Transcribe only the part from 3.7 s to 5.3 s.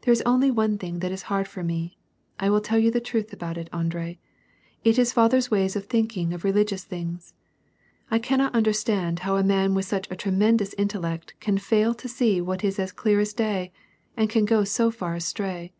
Andre— it is